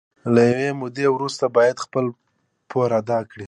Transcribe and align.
له 0.33 0.41
یوې 0.49 0.69
مودې 0.79 1.07
وروسته 1.15 1.45
باید 1.57 1.83
خپل 1.85 2.05
پور 2.69 2.89
ادا 2.99 3.19
کړي 3.29 3.39